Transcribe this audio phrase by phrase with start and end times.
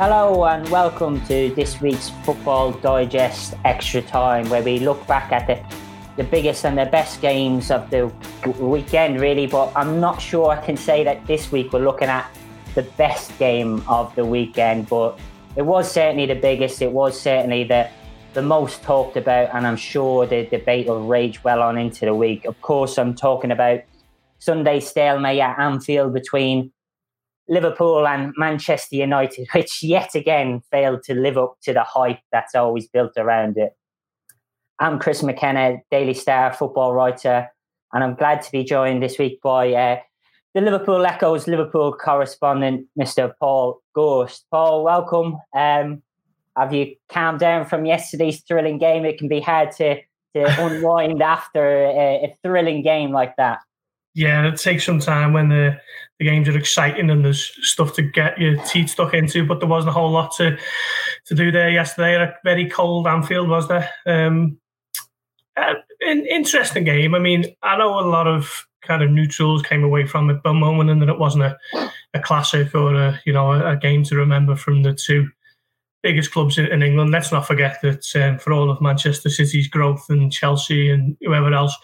[0.00, 5.46] Hello and welcome to this week's Football Digest Extra Time, where we look back at
[5.46, 5.62] the,
[6.16, 8.10] the biggest and the best games of the
[8.58, 9.46] weekend, really.
[9.46, 12.34] But I'm not sure I can say that this week we're looking at
[12.74, 15.20] the best game of the weekend, but
[15.54, 16.80] it was certainly the biggest.
[16.80, 17.86] It was certainly the
[18.32, 22.14] the most talked about, and I'm sure the debate will rage well on into the
[22.14, 22.46] week.
[22.46, 23.80] Of course, I'm talking about
[24.38, 26.72] Sunday stalemate at Anfield between
[27.50, 32.54] Liverpool and Manchester United, which yet again failed to live up to the hype that's
[32.54, 33.72] always built around it.
[34.78, 37.48] I'm Chris McKenna, Daily Star football writer,
[37.92, 40.00] and I'm glad to be joined this week by uh,
[40.54, 43.32] the Liverpool Echo's Liverpool correspondent, Mr.
[43.38, 44.44] Paul Gorst.
[44.50, 45.36] Paul, welcome.
[45.54, 46.02] Um,
[46.56, 49.04] have you calmed down from yesterday's thrilling game?
[49.04, 50.02] It can be hard to, to
[50.66, 53.58] unwind after a, a thrilling game like that.
[54.14, 55.78] Yeah, it takes some time when the
[56.20, 59.44] the games are exciting and there's stuff to get your teeth stuck into.
[59.44, 60.56] But there wasn't a whole lot to
[61.24, 62.14] to do there yesterday.
[62.14, 63.90] A very cold Anfield was there.
[64.06, 64.58] Um,
[65.56, 67.14] uh, an interesting game.
[67.14, 70.52] I mean, I know a lot of kind of neutrals came away from it, but
[70.52, 71.56] moment and that it wasn't a,
[72.12, 75.26] a classic or a you know a, a game to remember from the two
[76.02, 77.10] biggest clubs in, in England.
[77.10, 81.52] Let's not forget that um, for all of Manchester City's growth and Chelsea and whoever
[81.52, 81.74] else,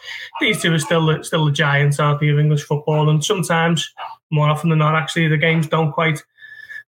[0.40, 3.08] these two are still still the giants, aren't they, of English football?
[3.08, 3.92] And sometimes,
[4.30, 6.22] more often than not, actually, the games don't quite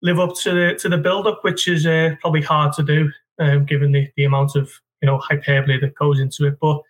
[0.03, 3.11] live up to the to the build up, which is uh, probably hard to do
[3.39, 6.59] um, given the, the amount of you know hyperbole that goes into it.
[6.61, 6.81] But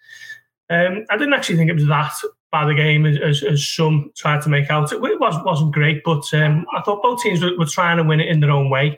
[0.71, 2.13] um, I didn't actually think it was that
[2.53, 4.93] bad a game as, as, as some tried to make out.
[4.93, 8.05] It, it was, wasn't great, but um, I thought both teams were, were trying to
[8.05, 8.97] win it in their own way.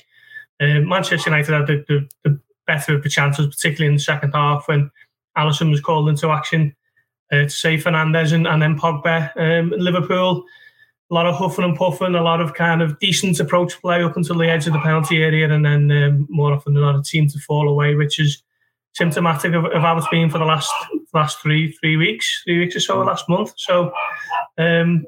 [0.60, 4.32] Uh, Manchester United had the, the, the, better of the chances, particularly in the second
[4.32, 4.90] half when
[5.38, 6.74] Alisson was called into action
[7.30, 9.30] uh, to save Fernandes and, and then Pogba.
[9.36, 10.44] Um, Liverpool,
[11.10, 14.16] a lot of huffing and puffing, a lot of kind of decent approach play up
[14.16, 17.02] until the edge of the penalty area, and then um, more often than not, a
[17.02, 18.42] team to fall away, which is
[18.94, 20.72] symptomatic of, of how it's been for the last
[21.14, 23.52] last three three weeks, three weeks or so, last month.
[23.56, 23.92] So,
[24.58, 25.06] um,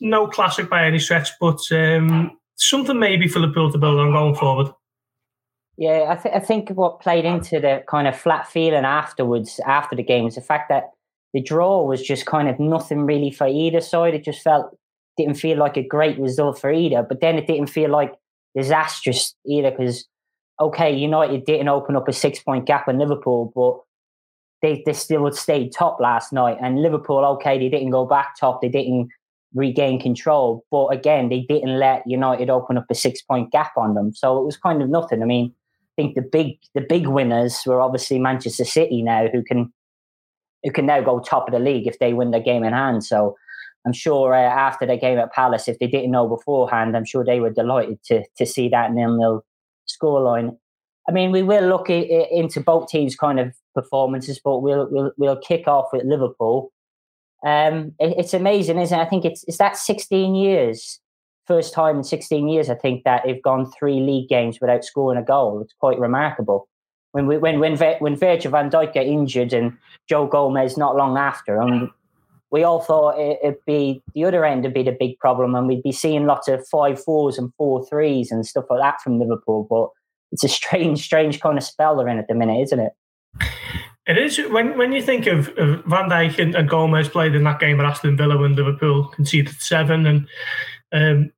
[0.00, 4.34] no classic by any stretch, but um, something maybe for Liverpool to build on going
[4.34, 4.72] forward.
[5.78, 9.94] Yeah, I, th- I think what played into the kind of flat feeling afterwards, after
[9.94, 10.90] the game, was the fact that
[11.34, 14.14] the draw was just kind of nothing really for either side.
[14.14, 14.76] It just felt
[15.16, 18.14] didn't feel like a great result for either, but then it didn't feel like
[18.54, 20.06] disastrous either because
[20.60, 23.80] okay, United didn't open up a six point gap in Liverpool, but
[24.62, 26.56] they, they still stayed top last night.
[26.62, 29.10] And Liverpool, okay, they didn't go back top, they didn't
[29.54, 33.94] regain control, but again, they didn't let United open up a six point gap on
[33.94, 34.14] them.
[34.14, 35.22] So it was kind of nothing.
[35.22, 35.52] I mean,
[35.98, 39.72] I think the big the big winners were obviously Manchester City now, who can
[40.62, 43.04] who can now go top of the league if they win their game in hand.
[43.04, 43.36] So
[43.86, 47.24] I'm sure uh, after the game at Palace, if they didn't know beforehand, I'm sure
[47.24, 49.44] they were delighted to to see that nil nil
[49.88, 50.56] scoreline.
[51.08, 55.12] I mean, we will look I- into both teams' kind of performances, but we'll we'll
[55.16, 56.72] we'll kick off with Liverpool.
[57.44, 59.02] Um, it, it's amazing, isn't it?
[59.02, 61.00] I think it's is that 16 years
[61.46, 65.18] first time in 16 years, I think, that they've gone three league games without scoring
[65.18, 65.60] a goal.
[65.60, 66.68] It's quite remarkable.
[67.12, 71.16] When we, when when when Virgil van Dijk got injured and Joe Gomez not long
[71.16, 71.88] after, and
[72.50, 75.66] we all thought it, would be the other end would be the big problem, and
[75.66, 79.18] we'd be seeing lots of five fours and four threes and stuff like that from
[79.18, 79.66] Liverpool.
[79.68, 79.88] But
[80.32, 82.92] it's a strange, strange kind of spell they're in at the minute, isn't it?
[84.06, 87.42] It is when when you think of, of Van Dijk and, and, Gomez played in
[87.42, 90.28] that game at Aston Villa when Liverpool conceded seven, and
[90.92, 91.32] um,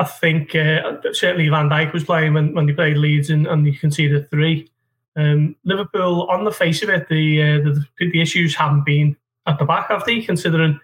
[0.00, 3.66] I think uh, certainly Van Dijk was playing when, when they played Leeds and, and
[3.66, 4.70] you the three.
[5.16, 9.16] Um, Liverpool, on the face of it, the, uh, the, the issues haven't been
[9.48, 10.20] at the back, have they?
[10.20, 10.78] Considering.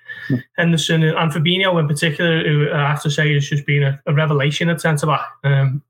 [0.57, 4.15] Henderson and Fabinho in particular, who I have to say has just been a, a
[4.15, 5.29] revelation at centre back.
[5.45, 5.83] Um,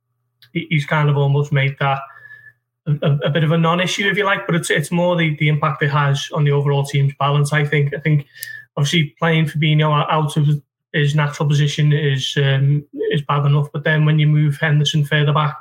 [0.53, 2.01] he's kind of almost made that
[2.87, 5.49] a, a, bit of a non-issue, if you like, but it's it's more the, the
[5.49, 7.53] impact it has on the overall team's balance.
[7.53, 7.95] I think.
[7.95, 8.27] I think
[8.77, 10.49] obviously playing Fabinho out of
[10.93, 13.69] his natural position is um, is bad enough.
[13.73, 15.57] But then when you move Henderson further back,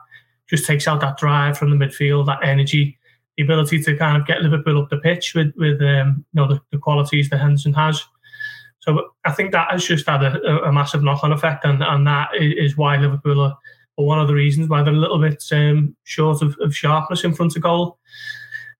[0.49, 2.97] just takes out that drive from the midfield, that energy,
[3.37, 6.47] the ability to kind of get Liverpool up the pitch with with um, you know
[6.47, 8.03] the, the, qualities that Henderson has.
[8.79, 12.05] So I think that has just had a, a massive knock on effect, and, and
[12.05, 13.57] that is why Liverpool are,
[13.97, 17.23] are one of the reasons why they're a little bit um, short of, of, sharpness
[17.23, 17.97] in front of goal.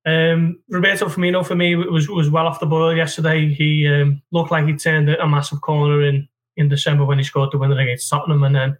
[0.05, 3.53] Um, Roberto Firmino for me was was well off the boil yesterday.
[3.53, 6.27] He um, looked like he turned a massive corner in
[6.57, 8.77] in December when he scored the winner against Tottenham and then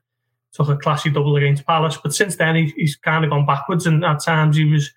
[0.53, 1.97] took a classy double against Palace.
[1.97, 4.91] But since then, he, he's kind of gone backwards and at times he was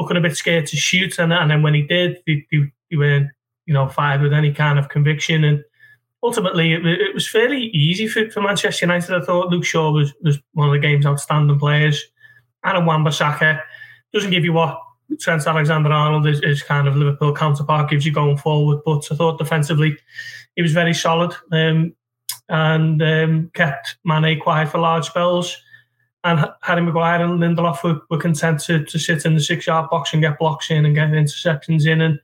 [0.00, 1.18] looking a bit scared to shoot.
[1.18, 3.28] And, and then when he did, he, he, he weren't,
[3.66, 5.44] you know, fired with any kind of conviction.
[5.44, 5.62] And
[6.22, 9.14] ultimately, it, it, was fairly easy for, for Manchester United.
[9.14, 12.02] I thought Luke Shaw was, was one of the game's outstanding players.
[12.64, 13.60] Aaron Wan-Bissaka
[14.12, 14.80] doesn't give you what
[15.20, 18.80] Trent Alexander-Arnold is, is kind of Liverpool counterpart gives you going forward.
[18.84, 19.98] But I thought defensively
[20.56, 21.94] he was very solid um,
[22.48, 25.56] and um, kept Mane quiet for large spells.
[26.22, 30.12] And Harry Maguire and Lindelof were, were content to, to sit in the six-yard box
[30.12, 32.02] and get blocks in and get interceptions in.
[32.02, 32.22] And it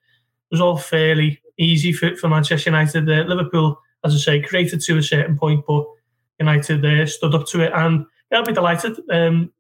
[0.51, 3.09] was all fairly easy for, for Manchester United.
[3.09, 5.87] Uh, Liverpool, as I say, created to a certain point, but
[6.39, 7.73] United uh, stood up to it.
[7.75, 8.99] And I'll be delighted.
[9.11, 9.53] Um,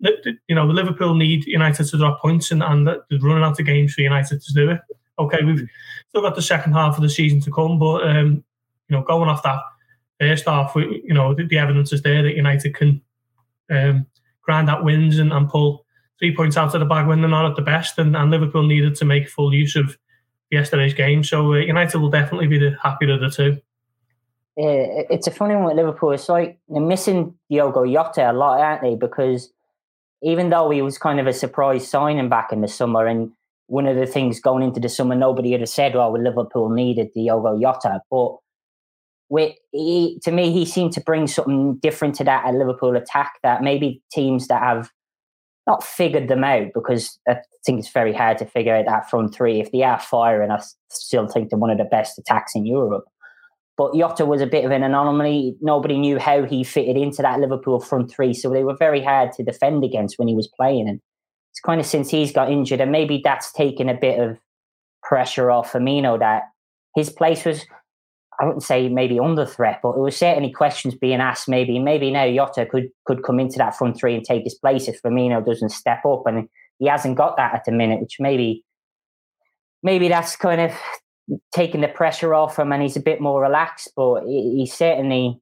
[0.48, 3.94] you know, Liverpool need United to drop points, and, and they're running out of games
[3.94, 4.80] for United to do it.
[5.18, 5.66] Okay, we've
[6.08, 8.44] still got the second half of the season to come, but um,
[8.88, 9.60] you know, going off that
[10.20, 13.00] first half, we, you know, the, the, evidence is there that United can
[13.70, 14.06] um,
[14.46, 15.84] grind out wins and, and, pull
[16.18, 18.66] three points out of the bag when they're not at the best, and, and Liverpool
[18.66, 19.98] needed to make full use of
[20.50, 21.22] yesterday's game.
[21.22, 23.58] So uh, United will definitely be the happier of the two.
[24.56, 26.12] Yeah, it's a funny one with Liverpool.
[26.12, 28.94] It's like they're missing Diogo Jota a lot, aren't they?
[28.94, 29.52] Because
[30.22, 33.32] even though he was kind of a surprise signing back in the summer, and
[33.66, 37.12] one of the things going into the summer, nobody have said, "Oh, well, Liverpool needed
[37.12, 38.36] Diogo Jota," but
[39.72, 44.02] he, to me, he seemed to bring something different to that Liverpool attack that maybe
[44.12, 44.90] teams that have
[45.66, 49.34] not figured them out because I think it's very hard to figure out that front
[49.34, 49.60] three.
[49.60, 53.04] If they are firing, I still think they're one of the best attacks in Europe.
[53.76, 55.56] But Jota was a bit of an anomaly.
[55.60, 59.32] Nobody knew how he fitted into that Liverpool front three, so they were very hard
[59.32, 60.88] to defend against when he was playing.
[60.88, 61.00] And
[61.52, 64.38] it's kind of since he's got injured, and maybe that's taken a bit of
[65.02, 66.44] pressure off Firmino that
[66.94, 67.66] his place was
[68.38, 71.48] I wouldn't say maybe under threat, but there was certainly questions being asked.
[71.48, 74.88] Maybe, maybe now Jota could could come into that front three and take his place
[74.88, 76.48] if Firmino doesn't step up, and
[76.78, 78.00] he hasn't got that at the minute.
[78.00, 78.64] Which maybe,
[79.82, 80.72] maybe that's kind of
[81.52, 83.90] taking the pressure off him, and he's a bit more relaxed.
[83.96, 85.40] But he, he certainly,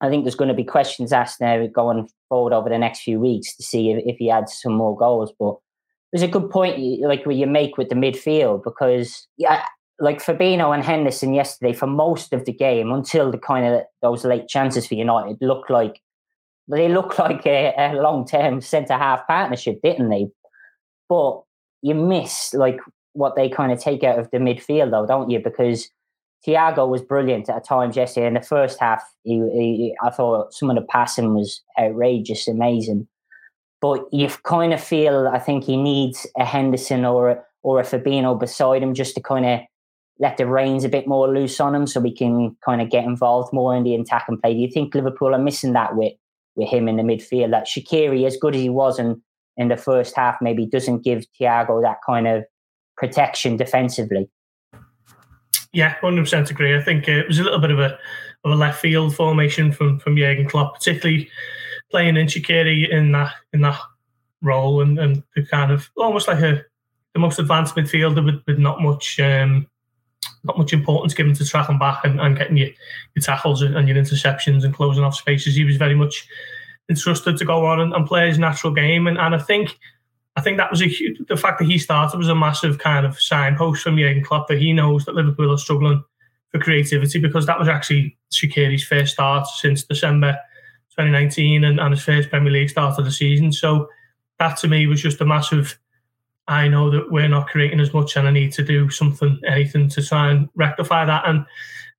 [0.00, 3.20] I think there's going to be questions asked now going forward over the next few
[3.20, 5.32] weeks to see if, if he adds some more goals.
[5.38, 5.56] But
[6.12, 9.62] there's a good point, like what you make with the midfield, because yeah,
[10.00, 14.24] like Fabinho and Henderson yesterday for most of the game until the kind of those
[14.24, 16.00] late chances for United looked like
[16.68, 20.28] they looked like a, a long term centre half partnership, didn't they?
[21.08, 21.42] But
[21.82, 22.78] you miss like
[23.12, 25.40] what they kind of take out of the midfield, though, don't you?
[25.40, 25.90] Because
[26.46, 28.26] Thiago was brilliant at times yesterday.
[28.26, 33.08] In the first half, he, he, I thought some of the passing was outrageous, amazing.
[33.80, 37.84] But you kind of feel, I think he needs a Henderson or a, or a
[37.84, 39.60] Fabinho beside him just to kind of
[40.20, 43.04] let the reins a bit more loose on him so we can kind of get
[43.04, 44.52] involved more in the attack and play.
[44.52, 46.12] Do you think Liverpool are missing that with
[46.54, 47.50] with him in the midfield?
[47.50, 49.20] That Shaqiri, as good as he was in,
[49.56, 52.44] in the first half, maybe doesn't give Thiago that kind of
[52.96, 54.28] protection defensively.
[55.72, 56.76] Yeah, hundred percent agree.
[56.76, 57.98] I think it was a little bit of a
[58.44, 61.30] of a left field formation from from Jurgen Klopp, particularly
[61.90, 63.80] playing in Shaqiri in that in that
[64.42, 66.62] role and and kind of almost like a
[67.14, 69.66] the most advanced midfielder with, with not much um,
[70.44, 72.68] not much importance given to tracking back and, and getting your,
[73.14, 75.54] your tackles and your interceptions and closing off spaces.
[75.54, 76.26] He was very much
[76.88, 79.06] entrusted to go on and, and play his natural game.
[79.06, 79.78] And, and I think
[80.36, 83.04] I think that was a huge, the fact that he started was a massive kind
[83.04, 86.04] of signpost from Jurgen Klopp that he knows that Liverpool are struggling
[86.50, 90.32] for creativity because that was actually Shaqiri's first start since December
[90.90, 93.52] 2019 and, and his first Premier League start of the season.
[93.52, 93.88] So
[94.38, 95.78] that to me was just a massive
[96.50, 99.88] I know that we're not creating as much, and I need to do something, anything
[99.90, 101.22] to try and rectify that.
[101.24, 101.38] And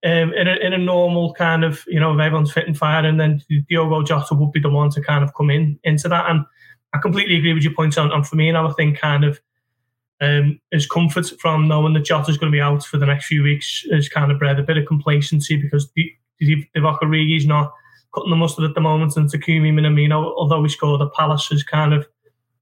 [0.04, 3.06] um, in, a, in a normal kind of, you know, if everyone's fit and fire,
[3.06, 6.30] and then Diogo Jota would be the one to kind of come in into that.
[6.30, 6.44] And
[6.94, 8.70] I completely agree with your points on, on Firmino.
[8.70, 9.40] I think kind of
[10.20, 10.60] um,
[10.92, 14.10] comfort from knowing that Jota's going to be out for the next few weeks has
[14.10, 15.90] kind of bred a bit of complacency because
[16.42, 17.72] Divock Origi's not
[18.14, 21.64] cutting the mustard at the moment, and Takumi Minamino, although he scored at Palace, is
[21.64, 22.06] kind of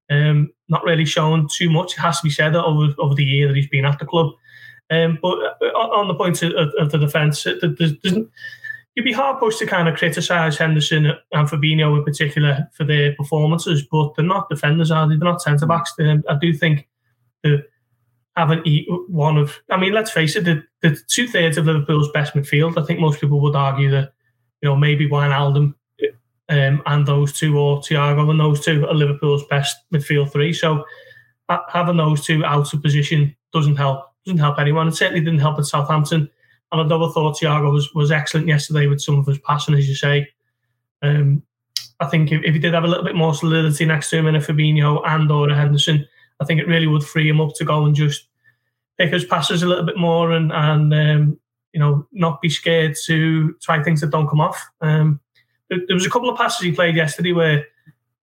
[0.09, 1.93] um, not really shown too much.
[1.93, 4.33] It has to be said over over the year that he's been at the club.
[4.91, 9.67] Um, but uh, on the point of, of the defence, you'd be hard pushed to
[9.67, 14.89] kind of criticise Henderson and Fabinho in particular for their performances, but they're not defenders,
[14.89, 15.15] are they?
[15.15, 15.93] They're not centre backs.
[15.99, 16.87] I do think
[17.43, 17.65] the
[18.35, 18.63] having
[19.09, 22.81] one of, I mean, let's face it, the, the two thirds of Liverpool's best midfield.
[22.81, 24.13] I think most people would argue that,
[24.61, 25.73] you know, maybe Wijnaldum
[26.49, 30.53] um, and those two, or Thiago and those two, are Liverpool's best midfield three.
[30.53, 30.83] So
[31.69, 34.05] having those two out of position doesn't help.
[34.25, 34.87] Doesn't help anyone.
[34.87, 36.29] It certainly didn't help at Southampton.
[36.71, 39.95] And I thought Thiago was, was excellent yesterday with some of his passing, as you
[39.95, 40.27] say,
[41.01, 41.43] um,
[41.99, 44.27] I think if, if, he did have a little bit more solidity next to him
[44.27, 46.07] in a Fabinho and or a Henderson,
[46.39, 48.27] I think it really would free him up to go and just
[48.97, 51.39] pick his passes a little bit more and and um,
[51.73, 54.69] you know, not be scared to try things that don't come off.
[54.81, 55.19] Um,
[55.69, 57.65] there, was a couple of passes he played yesterday where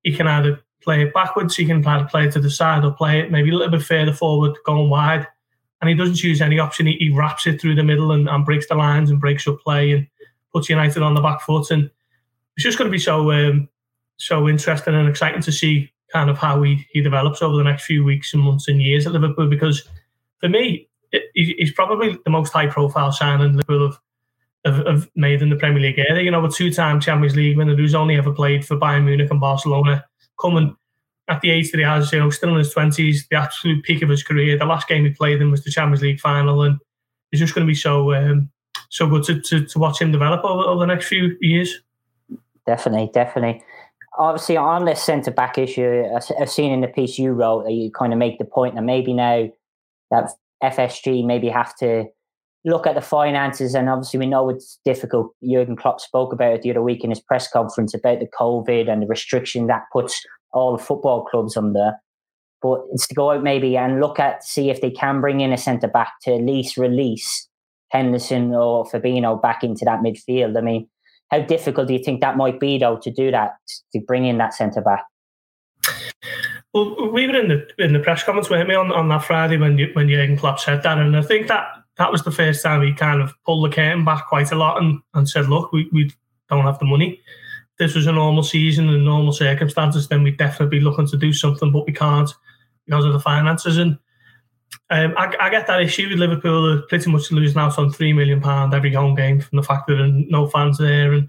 [0.02, 2.92] he can either play it backwards, he can either play it to the side or
[2.92, 5.26] play it maybe a little bit further forward, going wide.
[5.80, 6.86] And he doesn't choose any option.
[6.86, 9.60] He, he wraps it through the middle and, and, breaks the lines and breaks up
[9.60, 10.06] play and
[10.52, 11.70] puts United on the back foot.
[11.70, 11.90] And
[12.56, 13.68] it's just going to be so um,
[14.16, 17.84] so interesting and exciting to see kind of how he, he develops over the next
[17.84, 19.48] few weeks and months and years at Liverpool.
[19.48, 19.86] Because
[20.40, 24.00] for me, it, he's probably the most high profile signing Liverpool have,
[24.66, 26.22] have, have, made in the Premier League area.
[26.22, 29.30] You know, a two time Champions League winner who's only ever played for Bayern Munich
[29.30, 30.04] and Barcelona,
[30.40, 30.76] coming
[31.28, 34.02] at the age that he has, you know, still in his 20s, the absolute peak
[34.02, 34.58] of his career.
[34.58, 36.62] The last game he played in was the Champions League final.
[36.62, 36.78] And
[37.32, 38.50] it's just going to be so um,
[38.90, 41.80] so good to, to, to watch him develop over, over the next few years.
[42.66, 43.62] Definitely, definitely
[44.18, 46.04] obviously on this centre back issue,
[46.40, 48.82] I've seen in the piece you wrote that you kind of make the point that
[48.82, 49.48] maybe now
[50.10, 50.30] that
[50.62, 52.06] FSG maybe have to
[52.66, 55.32] look at the finances, and obviously we know it's difficult.
[55.42, 58.90] Jurgen Klopp spoke about it the other week in his press conference about the COVID
[58.90, 60.20] and the restriction that puts
[60.52, 61.92] all the football clubs under.
[62.60, 65.52] But it's to go out maybe and look at see if they can bring in
[65.52, 67.48] a centre back to at least release
[67.90, 70.58] Henderson or Fabinho back into that midfield.
[70.58, 70.88] I mean,
[71.30, 73.54] how difficult do you think that might be, though, to do that,
[73.92, 75.04] to bring in that centre back?
[76.74, 79.56] Well, we were in the in the press conference with me on, on that Friday
[79.56, 82.62] when you, when Jurgen Klopp said that, and I think that that was the first
[82.62, 85.72] time he kind of pulled the curtain back quite a lot and, and said, "Look,
[85.72, 86.10] we, we
[86.48, 87.20] don't have the money.
[87.78, 91.32] This was a normal season and normal circumstances, then we'd definitely be looking to do
[91.32, 92.30] something, but we can't
[92.86, 93.98] because of the finances." And
[94.90, 96.72] um, I, I, get that issue with Liverpool.
[96.72, 99.86] Are pretty much losing out on three million pound every home game from the fact
[99.86, 101.28] that there are no fans there, and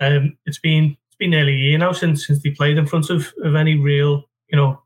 [0.00, 3.10] um, it's been it's been nearly a year now since since they played in front
[3.10, 4.80] of, of any real you know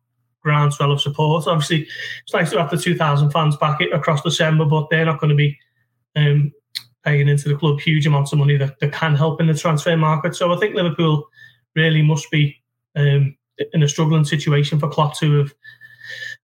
[0.44, 1.46] groundswell of support.
[1.46, 1.88] Obviously,
[2.22, 5.30] it's nice to have the two thousand fans back across December, but they're not going
[5.30, 5.58] to be
[6.14, 6.52] um,
[7.04, 9.96] paying into the club huge amounts of money that, that can help in the transfer
[9.96, 10.36] market.
[10.36, 11.26] So I think Liverpool
[11.74, 12.62] really must be
[12.96, 13.36] um,
[13.72, 15.54] in a struggling situation for Klopp to have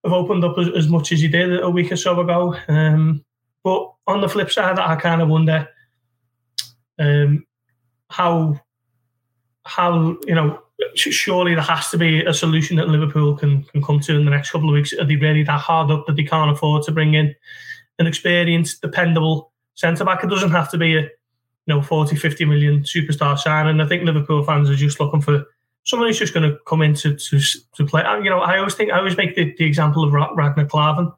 [0.04, 2.57] have opened up as, as, much as he did a week or so ago.
[2.69, 3.23] Um,
[3.62, 5.69] but on the flip side, I kind of wonder
[6.99, 7.45] um,
[8.09, 8.59] how
[9.64, 10.62] how you know
[10.95, 14.31] surely there has to be a solution that Liverpool can can come to in the
[14.31, 14.93] next couple of weeks.
[14.93, 17.35] Are they really that hard up that they can't afford to bring in
[17.99, 20.25] an experienced, dependable centre back?
[20.25, 21.09] It doesn't have to be a you
[21.67, 23.81] know 40, 50 million superstar signing.
[23.81, 25.45] I think Liverpool fans are just looking for
[25.85, 27.41] someone who's just going to come in to, to,
[27.75, 28.03] to play.
[28.23, 31.13] You know, I always think I always make the, the example of Ragnar Klavan.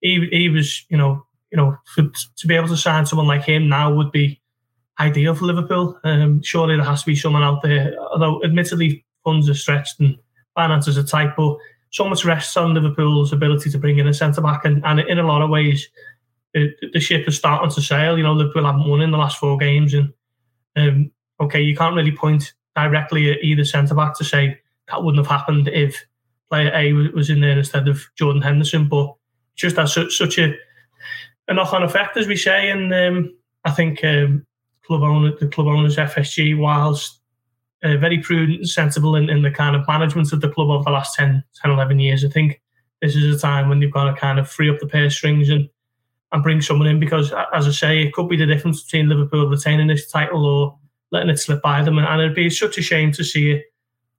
[0.00, 2.02] He he was, you know, you know, for,
[2.36, 4.40] to be able to sign someone like him now would be
[5.00, 5.98] ideal for Liverpool.
[6.04, 10.16] Um, surely there has to be someone out there, although admittedly funds are stretched and
[10.54, 11.56] finances are tight, but
[11.90, 15.18] so much rests on Liverpool's ability to bring in a centre back, and, and in
[15.18, 15.88] a lot of ways,
[16.54, 18.16] it, the ship is starting to sail.
[18.16, 20.12] You know, Liverpool haven't won in the last four games, and
[20.76, 25.24] um, okay, you can't really point directly at either centre back to say that wouldn't
[25.24, 26.04] have happened if
[26.50, 28.88] player A was in there instead of Jordan Henderson.
[28.88, 29.14] But
[29.56, 30.54] just has such, such a,
[31.48, 32.70] a knock on effect, as we say.
[32.70, 34.46] And um, I think um,
[34.88, 37.20] club owner, the club owners, FSG, whilst
[37.84, 40.82] uh, very prudent and sensible in, in the kind of management of the club over
[40.82, 42.60] the last 10, 10, 11 years, I think
[43.00, 45.48] this is a time when they've got to kind of free up the purse strings
[45.48, 45.68] and
[46.30, 49.48] and bring someone in because, as I say, it could be the difference between Liverpool
[49.48, 50.78] retaining this title or
[51.10, 51.96] letting it slip by them.
[51.96, 53.64] And it'd be such a shame to see it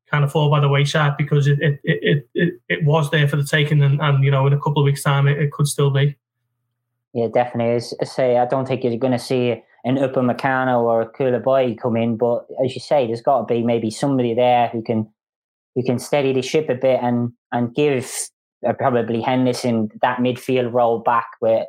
[0.10, 3.36] kind of fall by the wayside because it it it, it, it was there for
[3.36, 5.68] the taking, and, and you know in a couple of weeks' time it, it could
[5.68, 6.18] still be.
[7.14, 7.76] Yeah, definitely.
[7.76, 11.78] As I say, I don't think you're going to see an Upamecano or a Koulibaly
[11.78, 15.10] come in, but as you say, there's got to be maybe somebody there who can
[15.76, 18.12] who can steady the ship a bit and and give
[18.68, 21.66] uh, probably Henderson that midfield role back with.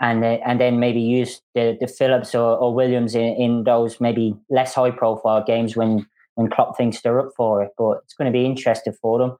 [0.00, 4.00] and uh, and then maybe use the the Phillips or, or Williams in, in those
[4.00, 7.70] maybe less high profile games when when Klopp thinks they're up for it.
[7.78, 9.36] But it's going to be interesting for them.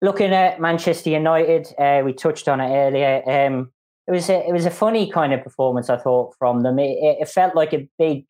[0.00, 3.22] Looking at Manchester United, uh, we touched on it earlier.
[3.28, 3.72] Um,
[4.08, 6.78] it was a it was a funny kind of performance I thought from them.
[6.78, 8.24] It, it felt like a big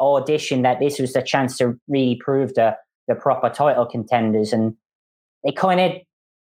[0.00, 4.74] audition that this was the chance to really prove the the proper title contenders, and
[5.44, 5.92] they kind of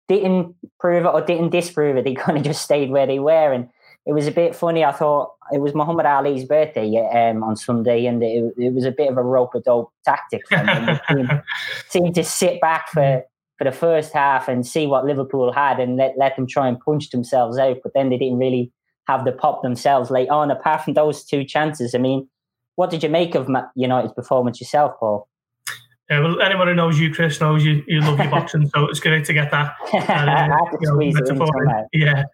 [0.09, 2.05] didn't prove it or didn't disprove it.
[2.05, 3.69] They kind of just stayed where they were, and
[4.07, 4.85] it was a bit funny.
[4.85, 8.93] I thought it was Muhammad Ali's birthday um, on Sunday, and it, it, was a
[8.93, 10.43] bit of a rope a dope tactic
[11.89, 13.25] seemed to sit back for,
[13.59, 16.81] for the first half and see what Liverpool had and let, let them try and
[16.81, 17.79] punch themselves out.
[17.83, 18.71] But then they didn't really
[19.07, 21.95] have the pop themselves late on, apart from those two chances.
[21.95, 22.29] I mean,
[22.75, 25.29] what did you make of United's performance yourself, Paul?
[26.11, 29.01] Yeah, well, anyone who knows you, Chris, knows you, you love your boxing, so it's
[29.01, 29.75] great to get that.
[29.93, 32.25] Uh, you know, yeah.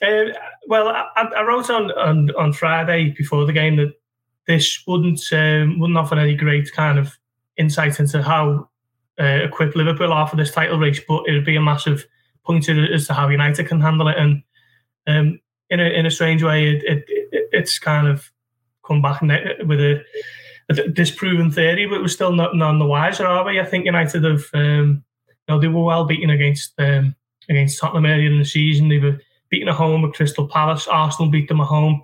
[0.00, 0.32] Uh,
[0.68, 3.92] well, I, I, wrote on, on on Friday before the game that
[4.46, 7.16] this wouldn't um, wouldn't offer any great kind of
[7.56, 8.68] insight into how
[9.20, 12.06] uh, equipped Liverpool are for this title race, but it would be a massive
[12.44, 14.16] pointer as to how United can handle it.
[14.18, 14.42] And
[15.06, 15.40] um,
[15.70, 18.30] in a in a strange way, it, it, it, it's kind of
[18.86, 20.02] come back with a,
[20.68, 23.60] a disproven theory, but we're still not none the wiser, are we?
[23.60, 27.14] I think United have, um, you know, they were well beaten against um,
[27.48, 28.88] against Tottenham earlier in the season.
[28.88, 29.18] They were
[29.50, 30.88] beaten at home at Crystal Palace.
[30.88, 32.02] Arsenal beat them at home.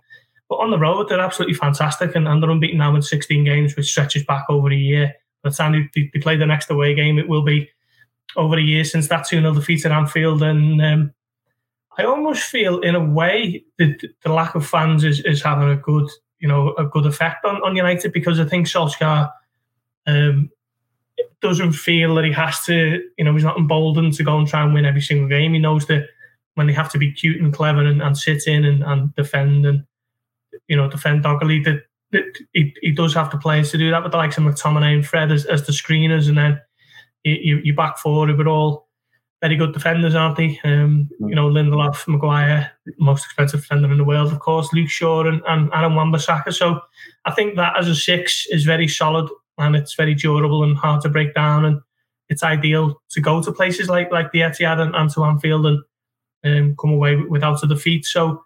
[0.48, 3.76] But on the road, they're absolutely fantastic, and, and they're unbeaten now in 16 games,
[3.76, 5.14] which stretches back over a year.
[5.44, 7.70] The time they, they play the next away game, it will be
[8.36, 10.42] over a year since that 2 0 defeat at Anfield.
[10.42, 11.12] And um,
[11.96, 15.76] I almost feel, in a way, that the lack of fans is, is having a
[15.76, 19.30] good, you know, a good effect on, on United because I think Solskjaer
[20.06, 20.50] um,
[21.40, 24.62] doesn't feel that he has to, you know, he's not emboldened to go and try
[24.62, 25.54] and win every single game.
[25.54, 26.08] He knows that
[26.54, 29.64] when they have to be cute and clever and, and sit in and, and defend
[29.64, 29.84] and,
[30.66, 31.82] you know, defend doggedly, that
[32.52, 35.06] he, he does have the players to do that with the likes of McTominay and
[35.06, 36.28] Fred as, as the screeners.
[36.28, 36.60] And then
[37.24, 38.88] you, you back forward with all
[39.40, 40.58] very good defenders, aren't they?
[40.64, 45.26] Um, you know, Lindelof, Maguire, most expensive defender in the world, of course, Luke Shaw
[45.26, 46.52] and, and Aaron Wan-Bissaka.
[46.52, 46.80] So
[47.24, 51.02] I think that as a six is very solid and it's very durable and hard
[51.02, 51.64] to break down.
[51.64, 51.80] And
[52.28, 55.82] it's ideal to go to places like like the Etihad and, and to Anfield and
[56.44, 58.04] um, come away without a defeat.
[58.04, 58.42] So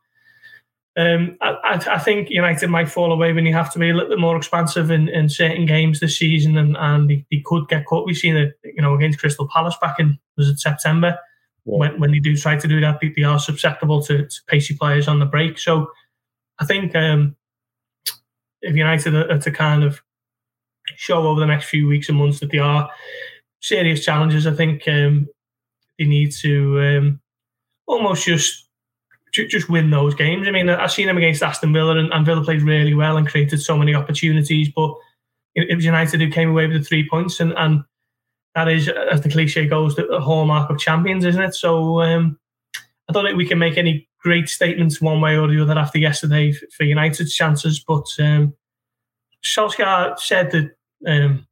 [0.96, 4.10] um, I, I, think United might fall away when you have to be a little
[4.10, 7.86] bit more expansive in, in certain games this season, and, and they, they could get
[7.86, 8.06] caught.
[8.06, 11.18] We've seen it, you know, against Crystal Palace back in was it September
[11.64, 11.78] yeah.
[11.78, 14.76] when when they do try to do that, they, they are susceptible to, to, pacey
[14.76, 15.58] players on the break.
[15.58, 15.90] So
[16.58, 17.36] I think um,
[18.60, 20.02] if United are to kind of
[20.96, 22.90] show over the next few weeks and months that they are
[23.60, 25.28] serious challenges, I think um,
[25.98, 27.20] they need to um,
[27.86, 28.68] almost just
[29.32, 30.46] just win those games.
[30.46, 33.26] I mean, I've seen them against Aston Villa, and, and Villa played really well and
[33.26, 34.68] created so many opportunities.
[34.74, 34.94] But
[35.54, 37.82] it, was United who came away with the three points, and, and
[38.54, 41.54] that is, as the cliche goes, the, hallmark of champions, isn't it?
[41.54, 42.38] So um,
[43.08, 45.98] I don't think we can make any great statements one way or the other after
[45.98, 47.82] yesterday for United's chances.
[47.86, 48.54] But um,
[49.42, 51.46] Solskjaer said that, um,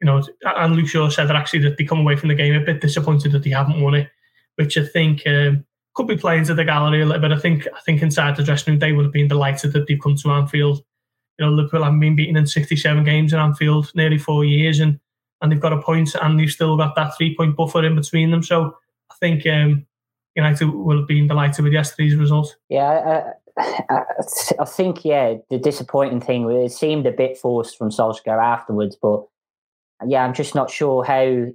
[0.00, 2.54] you know, and Luke Shaw said that actually that they come away from the game
[2.54, 4.08] a bit disappointed that they haven't won it,
[4.54, 5.64] which I think um,
[5.96, 7.32] could be playing to the gallery a little bit.
[7.32, 10.00] I think I think inside the dressing room they would have been delighted that they've
[10.00, 10.82] come to Anfield.
[11.38, 15.00] You know, Liverpool haven't been beaten in 67 games in Anfield nearly four years, and
[15.40, 18.30] and they've got a point, and they've still got that three point buffer in between
[18.30, 18.42] them.
[18.42, 18.76] So
[19.10, 19.86] I think um,
[20.34, 22.56] United will have been delighted with yesterday's result.
[22.68, 24.02] Yeah, I, I,
[24.60, 29.24] I think yeah, the disappointing thing it seemed a bit forced from Solskjaer afterwards, but
[30.06, 31.46] yeah, I'm just not sure how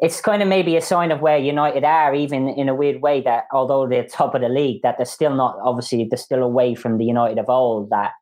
[0.00, 3.20] it's kind of maybe a sign of where United are, even in a weird way.
[3.20, 6.74] That although they're top of the league, that they're still not obviously they're still away
[6.74, 7.90] from the United of old.
[7.90, 8.12] That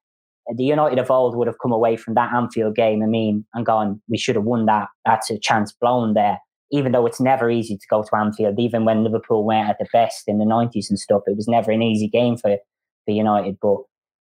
[0.54, 3.02] the United of old would have come away from that Anfield game.
[3.02, 4.88] I mean, and gone, we should have won that.
[5.04, 6.38] That's a chance blown there.
[6.72, 9.86] Even though it's never easy to go to Anfield, even when Liverpool went at the
[9.92, 12.56] best in the nineties and stuff, it was never an easy game for
[13.04, 13.58] for United.
[13.60, 13.78] But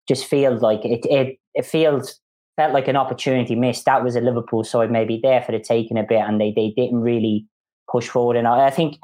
[0.06, 2.20] just feels like it it it feels
[2.58, 3.84] felt like an opportunity missed.
[3.84, 6.74] That was a Liverpool side maybe there for the taking a bit, and they they
[6.76, 7.46] didn't really
[7.90, 8.36] push forward.
[8.36, 8.98] And I, I think,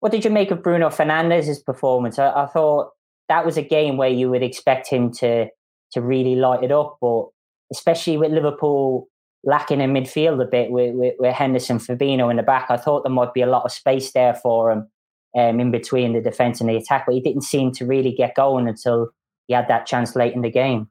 [0.00, 2.18] what did you make of Bruno Fernandes's performance?
[2.18, 2.90] I, I, thought
[3.28, 5.46] that was a game where you would expect him to
[5.92, 7.26] to really light it up, but
[7.72, 9.06] especially with Liverpool
[9.44, 13.04] lacking in midfield a bit with, with, with Henderson Fabinho in the back, I thought
[13.04, 14.88] there might be a lot of space there for him
[15.38, 18.34] um, in between the defence and the attack, but he didn't seem to really get
[18.34, 19.10] going until
[19.46, 20.90] he had that chance late in the game.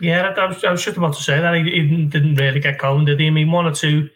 [0.00, 2.78] Yeah, I was, I was just about to say that he, he, didn't really get
[2.78, 3.28] going, did he?
[3.28, 4.10] I mean, one or two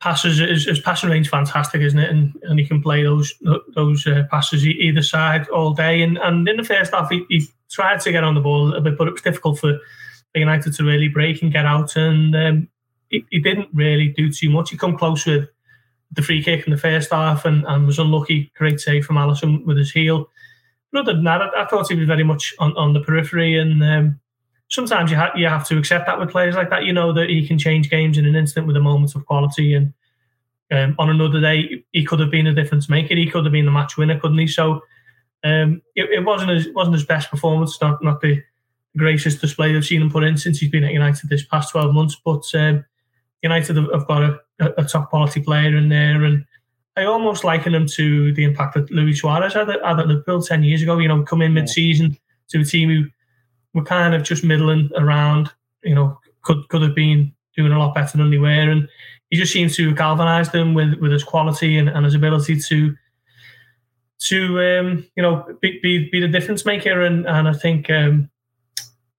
[0.00, 2.10] passes, his, his passing range fantastic, isn't it?
[2.10, 3.34] And and he can play those
[3.74, 6.00] those uh, passes either side all day.
[6.00, 8.66] And and in the first half, he, he, tried to get on the ball a
[8.66, 9.76] little bit, but it was difficult for,
[10.32, 11.96] for United to really break and get out.
[11.96, 12.68] And um,
[13.08, 14.70] he, he didn't really do too much.
[14.70, 15.48] He come close with
[16.12, 18.52] the free kick in the first half and, and was unlucky.
[18.54, 20.30] Great save from Alisson with his heel.
[20.92, 23.58] But other than that, I, I thought he was very much on, on the periphery
[23.58, 23.82] and.
[23.82, 24.20] Um,
[24.74, 26.84] sometimes you, ha- you have to accept that with players like that.
[26.84, 29.74] You know that he can change games in an instant with a moment of quality.
[29.74, 29.94] And
[30.70, 33.14] um, on another day, he could have been a difference maker.
[33.14, 34.48] He could have been the match winner, couldn't he?
[34.48, 34.82] So
[35.44, 37.80] um, it, it, wasn't his wasn't his best performance.
[37.80, 38.42] Not not the
[38.96, 41.94] greatest display I've seen him put in since he's been at United this past twelve
[41.94, 42.20] months.
[42.24, 42.84] But um,
[43.42, 44.40] United have, have got a,
[44.80, 46.44] a, top quality player in there, and
[46.96, 50.64] I almost liken him to the impact that Luis Suarez had at, at Liverpool ten
[50.64, 50.98] years ago.
[50.98, 52.16] You know, come in mid season
[52.48, 53.04] to a team who
[53.74, 55.50] were kind of just middling around.
[55.82, 58.88] You know, could could have been doing a lot better than they were, and
[59.30, 62.94] he just seems to galvanise them with with his quality and, and his ability to
[64.28, 68.30] to um, you know be, be, be the difference maker, and and I think um,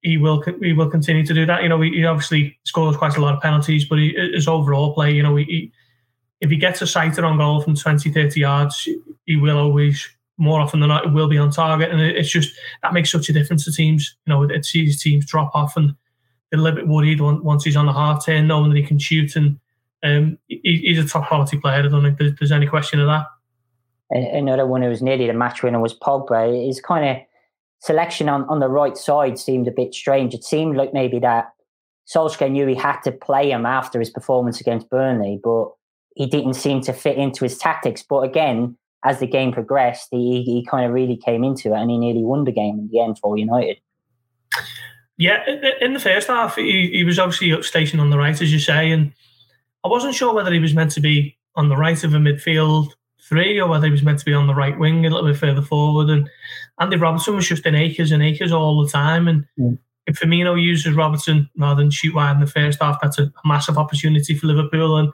[0.06, 1.64] he will he will continue to do that.
[1.64, 4.94] You know, he, he, obviously scores quite a lot of penalties, but he, his overall
[4.94, 5.72] play, you know, he,
[6.42, 8.88] if he gets a sighted on goal from 20, 30 yards,
[9.26, 12.54] he will always more often than not it will be on target, and it's just
[12.84, 14.16] that makes such a difference to teams.
[14.26, 15.96] You know, it sees teams drop off and
[16.52, 19.00] they're a little bit worried once he's on the half turn, knowing that he can
[19.00, 19.60] shoot and
[20.04, 21.80] um, he's a top quality player.
[21.80, 23.26] I don't think there's, there's any question of that.
[24.12, 26.68] Another one who was nearly the match winner was Pogba.
[26.68, 27.24] His kind of
[27.80, 30.34] selection on, on the right side seemed a bit strange.
[30.34, 31.52] It seemed like maybe that
[32.08, 35.70] Solskjaer knew he had to play him after his performance against Burnley, but
[36.16, 38.04] he didn't seem to fit into his tactics.
[38.04, 41.90] But again, as the game progressed, he, he kind of really came into it and
[41.90, 43.78] he nearly won the game in the end for United.
[45.18, 45.46] Yeah,
[45.80, 48.92] in the first half, he, he was obviously stationed on the right, as you say,
[48.92, 49.14] and
[49.86, 52.90] I wasn't sure whether he was meant to be on the right of a midfield
[53.28, 55.38] three or whether he was meant to be on the right wing a little bit
[55.38, 56.10] further forward.
[56.10, 56.30] And
[56.80, 59.28] Andy Robertson was just in acres and acres all the time.
[59.28, 59.78] And mm.
[60.06, 63.78] if Firmino uses Robertson rather than shoot wide in the first half, that's a massive
[63.78, 64.98] opportunity for Liverpool.
[64.98, 65.12] And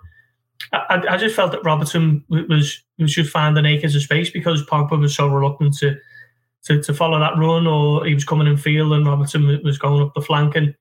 [0.73, 4.99] I, I just felt that Robertson was was just finding acres of space because Pogba
[4.99, 5.97] was so reluctant to,
[6.63, 10.01] to to follow that run, or he was coming in field and Robertson was going
[10.01, 10.55] up the flank.
[10.55, 10.73] And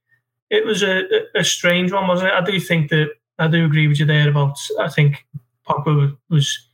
[0.51, 2.35] it was a, a strange one, wasn't it?
[2.35, 4.57] I do think that I do agree with you there about.
[4.79, 5.27] I think
[5.69, 6.67] Pogba was.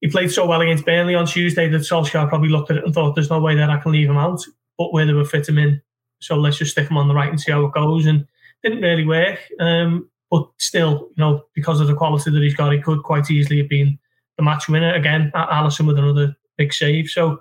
[0.00, 2.92] He played so well against Burnley on Tuesday that Solskjaer probably looked at it and
[2.92, 4.40] thought, "There's no way that I can leave him out."
[4.78, 5.80] But where they would fit him in,
[6.20, 8.06] so let's just stick him on the right and see how it goes.
[8.06, 8.26] And
[8.62, 9.38] didn't really work.
[9.60, 13.30] Um, but still, you know, because of the quality that he's got, he could quite
[13.30, 13.96] easily have been
[14.36, 15.30] the match winner again.
[15.36, 17.08] Alisson with another big save.
[17.08, 17.40] So,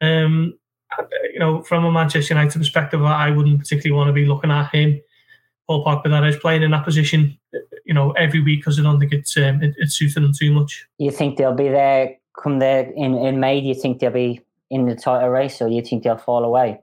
[0.00, 0.56] um,
[1.32, 4.72] you know, from a Manchester United perspective, I wouldn't particularly want to be looking at
[4.72, 5.00] him
[5.70, 7.38] Paul Pogba that is playing in that position,
[7.84, 10.52] you know, every week because I don't think it's um, it, it's suiting them too
[10.52, 10.84] much.
[10.98, 13.60] You think they'll be there come there in, in May?
[13.60, 14.40] Do you think they'll be
[14.70, 16.80] in the title race, or do you think they'll fall away?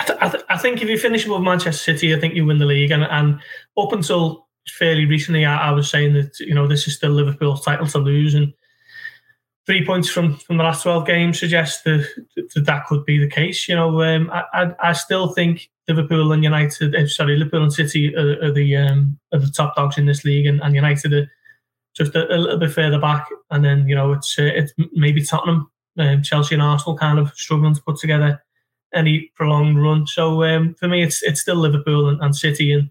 [0.00, 2.46] I, th- I, th- I think if you finish above Manchester City, I think you
[2.46, 2.90] win the league.
[2.90, 3.38] And, and
[3.76, 7.64] up until fairly recently, I, I was saying that you know this is still Liverpool's
[7.64, 8.52] title to lose, and
[9.66, 13.28] three points from, from the last 12 games suggests that, that, that could be the
[13.28, 13.68] case.
[13.68, 17.72] You know, um, I, I, I, still think Liverpool and United, uh, sorry, Liverpool and
[17.72, 21.12] City are, are the um, are the top dogs in this league, and, and United
[21.12, 21.30] are
[21.94, 23.26] just a, a, little bit further back.
[23.50, 27.30] And then you know it's uh, it's maybe Tottenham, um, Chelsea, and Arsenal kind of
[27.34, 28.42] struggling to put together
[28.94, 30.06] any prolonged run.
[30.06, 32.90] So um, for me, it's it's still Liverpool and, and City and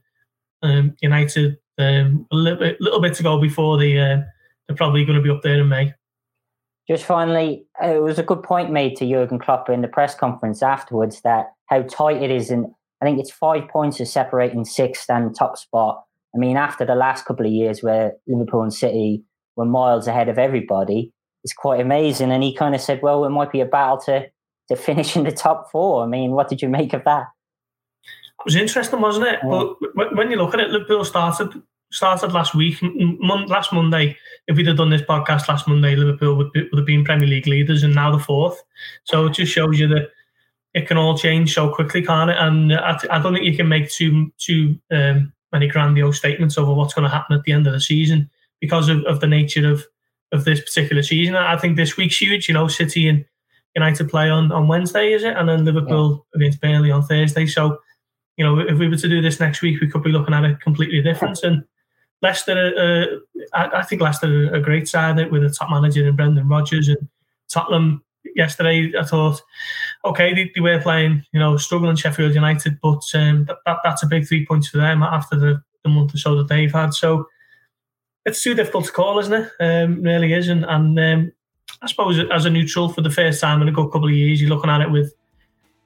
[0.62, 1.58] um, United.
[1.78, 4.22] Um, a little bit, little bit to go before they uh,
[4.68, 5.94] they're probably going to be up there in May.
[6.88, 10.16] Just finally, uh, it was a good point made to Jurgen Klopp in the press
[10.16, 12.66] conference afterwards that how tight it is and
[13.02, 16.04] I think it's five points of separating sixth and top spot.
[16.36, 19.24] I mean, after the last couple of years where Liverpool and City
[19.56, 22.32] were miles ahead of everybody, it's quite amazing.
[22.32, 24.28] And he kind of said, well, it might be a battle to,
[24.70, 26.04] to finish in the top four.
[26.04, 27.28] I mean, what did you make of that?
[28.40, 29.40] It was interesting, wasn't it?
[29.44, 29.66] Yeah.
[29.96, 34.16] But when you look at it, Liverpool started started last week, mon- last Monday.
[34.48, 37.28] If we'd have done this podcast last Monday, Liverpool would, be, would have been Premier
[37.28, 38.64] League leaders, and now the fourth.
[39.04, 40.10] So it just shows you that
[40.74, 42.38] it can all change so quickly, can't it?
[42.40, 46.74] And I, I don't think you can make too too um, many grandiose statements over
[46.74, 48.30] what's going to happen at the end of the season
[48.62, 49.86] because of, of the nature of
[50.32, 51.36] of this particular season.
[51.36, 52.48] I think this week's huge.
[52.48, 53.26] You know, City and
[53.80, 55.36] United play on, on Wednesday, is it?
[55.36, 56.40] And then Liverpool yeah.
[56.40, 57.46] against Burnley on Thursday.
[57.46, 57.80] So,
[58.38, 60.46] you know, if we were to do this next week, we could be looking at
[60.46, 61.40] it completely different.
[61.44, 61.64] And
[62.22, 66.16] Leicester, uh, I, I, think Leicester are a great side with a top manager in
[66.16, 67.08] Brendan Rodgers and
[67.50, 68.04] Tottenham
[68.36, 69.42] yesterday, I thought,
[70.06, 74.04] okay, they, they, were playing, you know, struggling Sheffield United, but um, that, that, that's
[74.04, 76.94] a big three points for them after the, the month or so that they've had.
[76.94, 77.28] So
[78.26, 79.52] it's too difficult to call, isn't it?
[79.60, 80.50] Um, really is.
[80.50, 81.32] And, and um,
[81.82, 84.42] I suppose as a neutral for the first time in a good couple of years,
[84.42, 85.14] you're looking at it with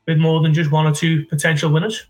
[0.08, 2.06] with more than just one or two potential winners.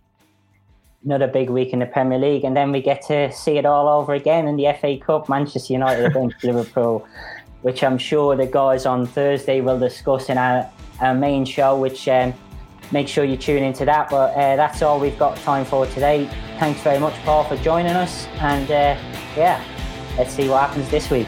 [1.05, 3.87] Another big week in the Premier League, and then we get to see it all
[3.87, 5.29] over again in the FA Cup.
[5.29, 7.05] Manchester United against Liverpool
[7.63, 10.69] which I'm sure the guys on Thursday will discuss in our,
[10.99, 12.33] our main show, which um,
[12.91, 14.09] make sure you tune into that.
[14.09, 16.29] But uh, that's all we've got time for today.
[16.59, 18.27] Thanks very much, Paul, for joining us.
[18.39, 18.97] And uh,
[19.37, 19.63] yeah,
[20.17, 21.27] let's see what happens this week.